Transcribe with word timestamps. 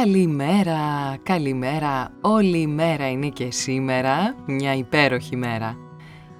Καλημέρα, 0.00 1.16
καλημέρα, 1.22 2.10
όλη 2.20 2.58
η 2.58 2.66
μέρα 2.66 3.10
είναι 3.10 3.28
και 3.28 3.50
σήμερα 3.50 4.34
μια 4.46 4.74
υπέροχη 4.74 5.36
μέρα. 5.36 5.76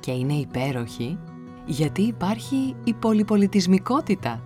Και 0.01 0.11
είναι 0.11 0.33
υπέροχη 0.33 1.19
γιατί 1.67 2.03
υπάρχει 2.03 2.77
η 2.85 2.95
πολυπολιτισμικότητα. 2.95 4.43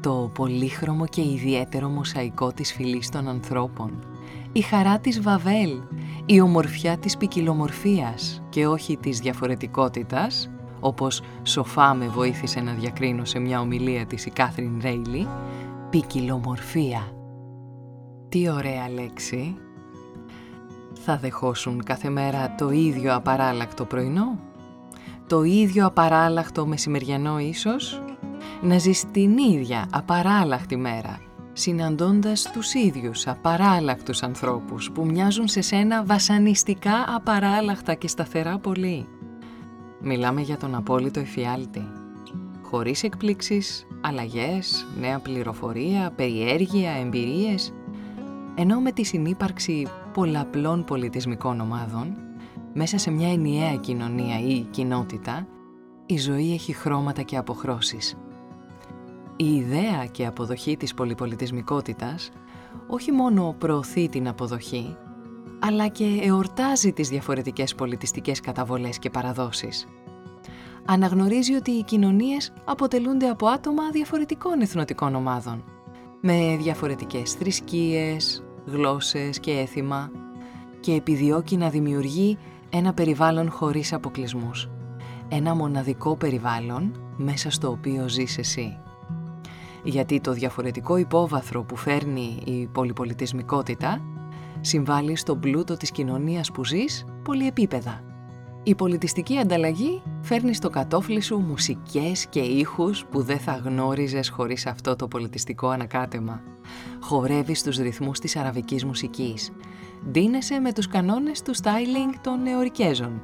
Το 0.00 0.30
πολύχρωμο 0.34 1.06
και 1.06 1.20
ιδιαίτερο 1.20 1.88
μοσαϊκό 1.88 2.52
της 2.52 2.72
φυλής 2.72 3.08
των 3.08 3.28
ανθρώπων. 3.28 4.06
Η 4.52 4.60
χαρά 4.60 4.98
της 4.98 5.22
Βαβέλ, 5.22 5.80
η 6.26 6.40
ομορφιά 6.40 6.98
της 6.98 7.16
ποικιλομορφίας 7.16 8.42
και 8.48 8.66
όχι 8.66 8.96
της 8.96 9.18
διαφορετικότητας, 9.18 10.50
όπως 10.80 11.22
σοφά 11.42 11.94
με 11.94 12.06
βοήθησε 12.06 12.60
να 12.60 12.72
διακρίνω 12.72 13.24
σε 13.24 13.38
μια 13.38 13.60
ομιλία 13.60 14.06
της 14.06 14.26
η 14.26 14.30
Κάθριν 14.30 14.80
Ρέιλι, 14.82 15.28
ποικιλομορφία. 15.90 17.12
Τι 18.32 18.50
ωραία 18.50 18.88
λέξη. 18.88 19.56
Θα 21.04 21.16
δεχόσουν 21.16 21.82
κάθε 21.84 22.08
μέρα 22.08 22.54
το 22.54 22.70
ίδιο 22.70 23.14
απαράλλακτο 23.14 23.84
πρωινό, 23.84 24.38
το 25.26 25.42
ίδιο 25.42 25.86
απαράλλαχτο 25.86 26.66
μεσημεριανό 26.66 27.38
ίσως, 27.38 28.02
να 28.62 28.78
ζεις 28.78 29.04
την 29.10 29.38
ίδια 29.38 29.86
απαράλλαχτη 29.92 30.76
μέρα, 30.76 31.18
συναντώντας 31.52 32.50
τους 32.52 32.74
ίδιους 32.74 33.26
απαράλλαχτους 33.26 34.22
ανθρώπους 34.22 34.90
που 34.90 35.06
μοιάζουν 35.06 35.48
σε 35.48 35.60
σένα 35.60 36.04
βασανιστικά 36.04 37.04
απαράλλαχτα 37.14 37.94
και 37.94 38.08
σταθερά 38.08 38.58
πολύ. 38.58 39.06
Μιλάμε 40.00 40.40
για 40.40 40.56
τον 40.56 40.74
απόλυτο 40.74 41.20
εφιάλτη. 41.20 41.86
Χωρίς 42.62 43.02
εκπλήξεις, 43.02 43.86
αλλαγές, 44.00 44.86
νέα 45.00 45.18
πληροφορία, 45.18 46.12
περιέργεια, 46.16 46.90
εμπειρίες, 46.90 47.72
ενώ 48.54 48.80
με 48.80 48.92
τη 48.92 49.04
συνύπαρξη 49.04 49.86
πολλαπλών 50.12 50.84
πολιτισμικών 50.84 51.60
ομάδων, 51.60 52.16
μέσα 52.74 52.98
σε 52.98 53.10
μια 53.10 53.32
ενιαία 53.32 53.76
κοινωνία 53.76 54.40
ή 54.40 54.60
κοινότητα, 54.60 55.46
η 56.06 56.18
ζωή 56.18 56.52
έχει 56.52 56.72
χρώματα 56.72 57.22
και 57.22 57.36
αποχρώσεις. 57.36 58.16
Η 59.36 59.54
ιδέα 59.54 60.06
και 60.10 60.26
αποδοχή 60.26 60.76
της 60.76 60.94
πολυπολιτισμικότητας 60.94 62.30
όχι 62.86 63.12
μόνο 63.12 63.54
προωθεί 63.58 64.08
την 64.08 64.28
αποδοχή, 64.28 64.96
αλλά 65.58 65.88
και 65.88 66.20
εορτάζει 66.22 66.92
τις 66.92 67.08
διαφορετικές 67.08 67.74
πολιτιστικές 67.74 68.40
καταβολές 68.40 68.98
και 68.98 69.10
παραδόσεις. 69.10 69.86
Αναγνωρίζει 70.84 71.54
ότι 71.54 71.70
οι 71.70 71.82
κοινωνίες 71.82 72.52
αποτελούνται 72.64 73.28
από 73.28 73.46
άτομα 73.46 73.90
διαφορετικών 73.90 74.60
εθνοτικών 74.60 75.14
ομάδων, 75.14 75.64
με 76.20 76.56
διαφορετικές 76.60 77.32
θρησκείες, 77.32 78.41
γλώσσες 78.66 79.40
και 79.40 79.50
έθιμα 79.50 80.10
και 80.80 80.94
επιδιώκει 80.94 81.56
να 81.56 81.68
δημιουργεί 81.68 82.38
ένα 82.70 82.92
περιβάλλον 82.92 83.50
χωρίς 83.50 83.92
αποκλεισμούς. 83.92 84.70
Ένα 85.28 85.54
μοναδικό 85.54 86.16
περιβάλλον 86.16 87.00
μέσα 87.16 87.50
στο 87.50 87.70
οποίο 87.70 88.08
ζεις 88.08 88.38
εσύ. 88.38 88.78
Γιατί 89.84 90.20
το 90.20 90.32
διαφορετικό 90.32 90.96
υπόβαθρο 90.96 91.62
που 91.62 91.76
φέρνει 91.76 92.42
η 92.44 92.66
πολυπολιτισμικότητα 92.66 94.00
συμβάλλει 94.60 95.16
στον 95.16 95.40
πλούτο 95.40 95.76
της 95.76 95.90
κοινωνίας 95.90 96.50
που 96.50 96.64
ζεις 96.64 97.04
πολυεπίπεδα. 97.22 98.00
Η 98.62 98.74
πολιτιστική 98.74 99.38
ανταλλαγή 99.38 100.02
φέρνει 100.20 100.54
στο 100.54 100.70
κατόφλι 100.70 101.20
σου 101.20 101.38
μουσικές 101.38 102.26
και 102.26 102.40
ήχους 102.40 103.04
που 103.10 103.22
δεν 103.22 103.38
θα 103.38 103.60
γνώριζες 103.64 104.28
χωρίς 104.28 104.66
αυτό 104.66 104.96
το 104.96 105.08
πολιτιστικό 105.08 105.68
ανακάτεμα. 105.68 106.51
Χορεύεις 107.12 107.62
τους 107.62 107.76
ρυθμούς 107.76 108.18
της 108.18 108.36
αραβικής 108.36 108.84
μουσικής. 108.84 109.50
Ντύνεσαι 110.10 110.58
με 110.58 110.72
τους 110.72 110.88
κανόνες 110.88 111.42
του 111.42 111.56
styling 111.56 112.14
των 112.20 112.42
νεορικέζων. 112.42 113.22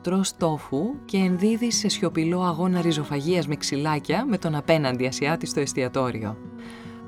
Τρως 0.00 0.36
τόφου 0.36 1.04
και 1.04 1.16
ενδίδεις 1.16 1.76
σε 1.76 1.88
σιωπηλό 1.88 2.42
αγώνα 2.42 2.80
ριζοφαγίας 2.80 3.46
με 3.46 3.56
ξυλάκια 3.56 4.24
με 4.26 4.38
τον 4.38 4.54
απέναντι 4.54 5.06
Ασιάτη 5.06 5.46
στο 5.46 5.60
εστιατόριο. 5.60 6.36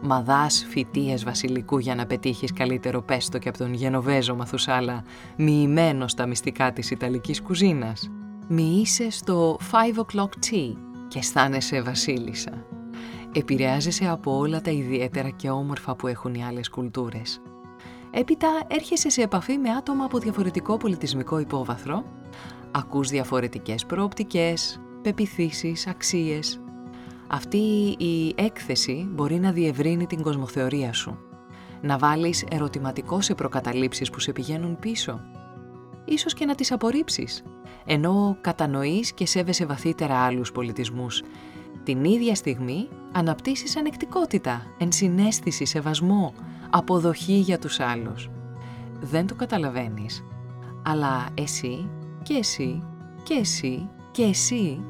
Μαδάς 0.01 0.67
φυτίες 0.69 1.25
βασιλικού 1.25 1.79
για 1.79 1.95
να 1.95 2.07
πετύχεις 2.07 2.53
καλύτερο 2.53 3.03
πέστο 3.03 3.39
και 3.39 3.49
από 3.49 3.59
τον 3.59 3.75
Γενοβέζο 3.75 4.35
Μαθουσάλα, 4.35 5.05
μοιημένος 5.37 6.11
στα 6.11 6.27
μυστικά 6.27 6.73
της 6.73 6.91
Ιταλικής 6.91 7.43
κουζίνας. 7.43 8.11
Μοιείσαι 8.49 9.11
στο 9.11 9.59
5 9.71 10.01
o'clock 10.01 10.31
tea 10.51 10.75
και 11.09 11.19
αισθάνεσαι 11.19 11.83
βασίλισσα. 11.83 12.78
Επηρεάζεσαι 13.33 14.09
από 14.09 14.37
όλα 14.37 14.61
τα 14.61 14.71
ιδιαίτερα 14.71 15.29
και 15.29 15.51
όμορφα 15.51 15.97
που 15.97 16.07
έχουν 16.07 16.35
οι 16.35 16.45
άλλες 16.45 16.71
κουλτούρες. 16.71 17.41
Έπειτα 18.11 18.49
έρχεσαι 18.67 19.11
σε 19.11 19.23
επαφή 19.23 19.59
με 19.59 19.71
άτομα 19.71 20.05
από 20.05 20.19
διαφορετικό 20.19 20.77
πολιτισμικό 20.77 21.39
υπόβαθρο, 21.39 22.05
ακούς 22.71 23.09
διαφορετικές 23.09 23.87
προοπτικές, 23.87 24.81
πεπιθήσεις, 25.03 25.87
αξίες, 25.87 26.61
αυτή 27.31 27.59
η 27.99 28.35
έκθεση 28.37 29.09
μπορεί 29.11 29.39
να 29.39 29.53
διευρύνει 29.53 30.07
την 30.07 30.23
κοσμοθεωρία 30.23 30.93
σου. 30.93 31.19
Να 31.81 31.99
βάλεις 31.99 32.45
ερωτηματικό 32.51 33.21
σε 33.21 33.35
προκαταλήψεις 33.35 34.11
που 34.11 34.21
σε 34.21 34.33
πηγαίνουν 34.33 34.79
πίσω. 34.79 35.21
Ίσως 36.05 36.35
και 36.35 36.45
να 36.45 36.55
τις 36.55 36.73
απορρίψεις, 36.73 37.45
ενώ 37.85 38.39
κατανοείς 38.41 39.13
και 39.13 39.27
σέβεσαι 39.27 39.67
βαθύτερα 39.67 40.19
άλλους 40.19 40.53
πολιτισμούς. 40.53 41.23
Την 41.83 42.05
ίδια 42.05 42.35
στιγμή 42.35 42.89
αναπτύσσεις 43.13 43.77
ανεκτικότητα, 43.77 44.67
ενσυναίσθηση, 44.79 45.65
σεβασμό, 45.65 46.33
αποδοχή 46.71 47.33
για 47.33 47.59
τους 47.59 47.81
άλλους. 47.81 48.31
Δεν 49.01 49.27
το 49.27 49.35
καταλαβαίνεις, 49.35 50.25
αλλά 50.83 51.27
εσύ 51.35 51.89
και 52.23 52.35
εσύ 52.35 52.83
και 53.23 53.35
εσύ 53.35 53.89
και 54.11 54.23
εσύ 54.23 54.81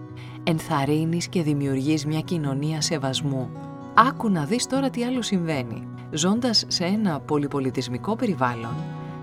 ενθαρρύνεις 0.42 1.28
και 1.28 1.42
δημιουργείς 1.42 2.06
μια 2.06 2.20
κοινωνία 2.20 2.80
σεβασμού. 2.80 3.50
Άκου 3.94 4.30
να 4.30 4.44
δεις 4.44 4.66
τώρα 4.66 4.90
τι 4.90 5.04
άλλο 5.04 5.22
συμβαίνει. 5.22 5.88
Ζώντας 6.10 6.64
σε 6.68 6.84
ένα 6.84 7.20
πολυπολιτισμικό 7.20 8.16
περιβάλλον, 8.16 8.74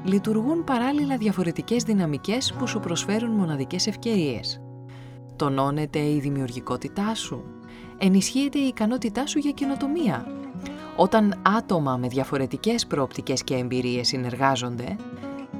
λειτουργούν 0.03 0.63
παράλληλα 0.63 1.17
διαφορετικές 1.17 1.83
δυναμικές 1.83 2.53
που 2.53 2.67
σου 2.67 2.79
προσφέρουν 2.79 3.31
μοναδικές 3.31 3.87
ευκαιρίες. 3.87 4.61
Τονώνεται 5.35 5.99
η 5.99 6.19
δημιουργικότητά 6.19 7.15
σου. 7.15 7.43
Ενισχύεται 7.97 8.59
η 8.59 8.67
ικανότητά 8.67 9.27
σου 9.27 9.39
για 9.39 9.51
καινοτομία. 9.51 10.27
Όταν 10.95 11.41
άτομα 11.57 11.97
με 11.97 12.07
διαφορετικές 12.07 12.87
προοπτικές 12.87 13.43
και 13.43 13.55
εμπειρίες 13.55 14.07
συνεργάζονται, 14.07 14.95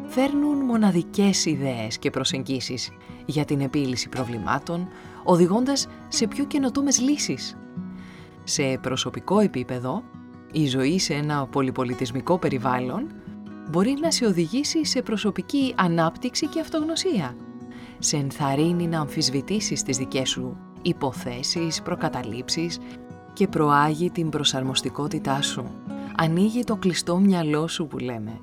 φέρνουν 0.07 0.57
μοναδικές 0.57 1.45
ιδέες 1.45 1.97
και 1.97 2.09
προσεγγίσεις 2.09 2.91
για 3.25 3.45
την 3.45 3.61
επίλυση 3.61 4.09
προβλημάτων, 4.09 4.87
οδηγώντας 5.23 5.87
σε 6.07 6.27
πιο 6.27 6.45
καινοτόμες 6.45 7.01
λύσεις. 7.01 7.57
Σε 8.43 8.77
προσωπικό 8.81 9.39
επίπεδο, 9.39 10.03
η 10.51 10.67
ζωή 10.67 10.99
σε 10.99 11.13
ένα 11.13 11.47
πολυπολιτισμικό 11.47 12.37
περιβάλλον 12.37 13.07
μπορεί 13.69 13.97
να 14.01 14.11
σε 14.11 14.25
οδηγήσει 14.25 14.85
σε 14.85 15.01
προσωπική 15.01 15.73
ανάπτυξη 15.77 16.47
και 16.47 16.59
αυτογνωσία. 16.59 17.35
Σε 17.99 18.17
ενθαρρύνει 18.17 18.87
να 18.87 18.99
αμφισβητήσεις 18.99 19.83
τις 19.83 19.97
δικές 19.97 20.29
σου 20.29 20.57
υποθέσεις, 20.85 21.81
προκαταλήψεις 21.81 22.79
και 23.33 23.47
προάγει 23.47 24.09
την 24.09 24.29
προσαρμοστικότητά 24.29 25.41
σου. 25.41 25.71
Ανοίγει 26.17 26.63
το 26.63 26.75
κλειστό 26.75 27.17
μυαλό 27.17 27.67
σου 27.67 27.87
που 27.87 27.97
λέμε. 27.97 28.39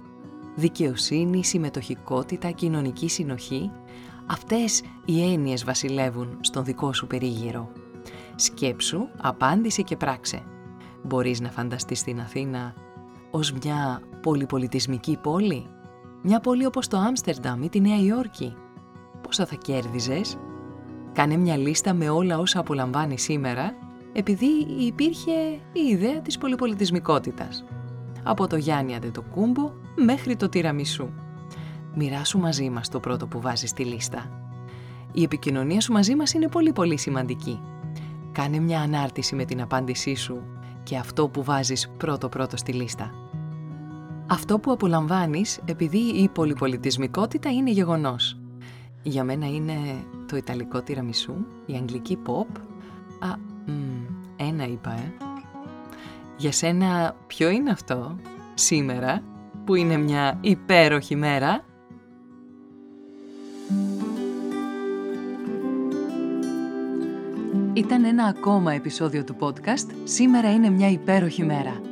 Δικαιοσύνη, 0.54 1.44
συμμετοχικότητα, 1.44 2.50
κοινωνική 2.50 3.08
συνοχή 3.08 3.70
Αυτές 4.26 4.82
οι 5.04 5.32
έννοιες 5.32 5.64
βασιλεύουν 5.64 6.38
στον 6.40 6.64
δικό 6.64 6.92
σου 6.92 7.06
περίγυρο. 7.06 7.72
Σκέψου, 8.34 9.08
απάντησε 9.20 9.82
και 9.82 9.96
πράξε. 9.96 10.42
Μπορείς 11.02 11.40
να 11.40 11.50
φανταστείς 11.50 12.02
την 12.02 12.20
Αθήνα 12.20 12.74
ως 13.30 13.52
μια 13.52 14.02
πολυπολιτισμική 14.22 15.18
πόλη; 15.22 15.66
Μια 16.22 16.40
πόλη 16.40 16.66
όπως 16.66 16.88
το 16.88 16.96
Άμστερνταμ 16.96 17.62
ή 17.62 17.68
τη 17.68 17.80
Νέα 17.80 17.98
Υόρκη; 17.98 18.56
Πόσα 19.22 19.46
θα 19.46 19.54
κέρδιζες; 19.54 20.38
Κάνε 21.12 21.36
μια 21.36 21.56
λίστα 21.56 21.94
με 21.94 22.08
όλα 22.08 22.38
όσα 22.38 22.60
απολαμβάνει 22.60 23.18
σήμερα, 23.18 23.74
επειδή 24.12 24.46
υπήρχε 24.78 25.30
η 25.72 25.80
ιδέα 25.90 26.20
της 26.20 26.38
πολυπολιτισμικότητας. 26.38 27.64
Από 28.22 28.46
το 28.46 28.56
Γιάννη 28.56 28.94
Αντετοκούμπο 28.94 29.70
μέχρι 29.96 30.36
το 30.36 30.48
Τυραμισού. 30.48 31.08
Μοιράσου 31.94 32.38
μαζί 32.38 32.70
μας 32.70 32.88
το 32.88 33.00
πρώτο 33.00 33.26
που 33.26 33.40
βάζεις 33.40 33.70
στη 33.70 33.84
λίστα. 33.84 34.30
Η 35.12 35.22
επικοινωνία 35.22 35.80
σου 35.80 35.92
μαζί 35.92 36.14
μας 36.14 36.32
είναι 36.32 36.48
πολύ 36.48 36.72
πολύ 36.72 36.98
σημαντική. 36.98 37.60
Κάνε 38.32 38.58
μια 38.58 38.80
ανάρτηση 38.80 39.34
με 39.34 39.44
την 39.44 39.62
απάντησή 39.62 40.14
σου 40.14 40.42
και 40.82 40.96
αυτό 40.96 41.28
που 41.28 41.44
βάζεις 41.44 41.90
πρώτο-πρώτο 41.96 42.56
στη 42.56 42.72
λίστα. 42.72 43.10
Αυτό 44.26 44.58
που 44.58 44.72
απολαμβάνεις 44.72 45.60
επειδή 45.64 45.98
η 45.98 46.28
πολυπολιτισμικότητα 46.28 47.50
είναι 47.50 47.70
γεγονός. 47.70 48.41
Για 49.02 49.24
μένα 49.24 49.46
είναι 49.46 50.04
το 50.28 50.36
ιταλικό 50.36 50.82
τυραμισού, 50.82 51.34
η 51.66 51.74
αγγλική 51.74 52.18
pop. 52.26 52.60
Α, 53.18 53.36
ένα 54.36 54.66
είπα, 54.66 54.92
ε. 54.92 55.12
Για 56.36 56.52
σένα 56.52 57.16
ποιο 57.26 57.50
είναι 57.50 57.70
αυτό, 57.70 58.16
σήμερα, 58.54 59.22
που 59.64 59.74
είναι 59.74 59.96
μια 59.96 60.38
υπέροχη 60.40 61.16
μέρα; 61.16 61.64
Ήταν 67.74 68.04
ένα 68.04 68.24
ακόμα 68.24 68.72
επεισόδιο 68.72 69.24
του 69.24 69.36
podcast 69.38 69.86
«Σήμερα 70.04 70.52
είναι 70.52 70.70
μια 70.70 70.90
υπέροχη 70.90 71.44
μέρα». 71.44 71.91